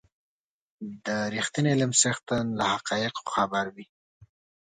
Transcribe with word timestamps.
د 1.05 1.07
رښتيني 1.35 1.69
علم 1.75 1.91
څښتن 2.01 2.45
له 2.59 2.65
حقایقو 2.73 3.23
خبر 3.33 3.65
وي. 3.75 3.85